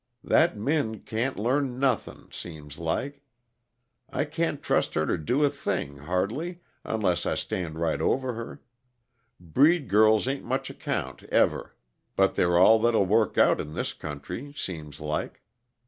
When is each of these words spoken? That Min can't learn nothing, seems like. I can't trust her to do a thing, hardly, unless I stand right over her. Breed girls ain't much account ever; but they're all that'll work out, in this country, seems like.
That 0.23 0.57
Min 0.57 1.01
can't 1.01 1.37
learn 1.37 1.77
nothing, 1.77 2.27
seems 2.31 2.79
like. 2.79 3.21
I 4.09 4.25
can't 4.25 4.63
trust 4.63 4.95
her 4.95 5.05
to 5.05 5.15
do 5.15 5.43
a 5.43 5.49
thing, 5.51 5.97
hardly, 5.97 6.61
unless 6.83 7.27
I 7.27 7.35
stand 7.35 7.77
right 7.77 8.01
over 8.01 8.33
her. 8.33 8.63
Breed 9.39 9.89
girls 9.89 10.27
ain't 10.27 10.43
much 10.43 10.71
account 10.71 11.21
ever; 11.25 11.75
but 12.15 12.33
they're 12.33 12.57
all 12.57 12.79
that'll 12.79 13.05
work 13.05 13.37
out, 13.37 13.61
in 13.61 13.75
this 13.75 13.93
country, 13.93 14.53
seems 14.55 14.99
like. 14.99 15.43